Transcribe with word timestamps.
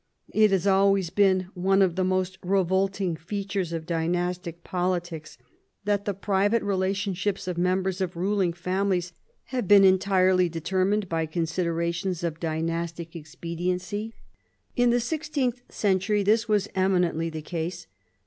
It 0.33 0.49
has 0.49 0.65
always 0.65 1.11
been 1.11 1.41
one 1.53 1.83
of 1.83 1.95
the 1.95 2.03
most 2.03 2.39
revolting 2.43 3.15
features 3.15 3.71
of 3.71 3.85
dynastic 3.85 4.63
politics 4.63 5.37
that 5.85 6.05
the 6.05 6.15
private 6.15 6.63
relationships 6.63 7.47
of 7.47 7.55
members 7.55 8.01
of 8.01 8.15
ruling 8.17 8.51
families 8.51 9.13
have 9.53 9.67
been 9.67 9.83
entirely 9.83 10.49
deter 10.49 10.85
mined 10.85 11.07
by 11.07 11.27
considerations 11.27 12.23
of 12.23 12.39
dynastic 12.39 13.15
expediency. 13.15 14.15
In 14.75 14.89
the 14.89 14.99
sixteenth 14.99 15.61
century 15.69 16.23
this 16.23 16.49
was 16.49 16.67
eminently 16.73 17.29
the/ 17.29 17.43
case. 17.43 17.85